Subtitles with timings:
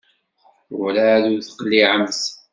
[0.79, 2.21] Werɛad ur teqliɛemt?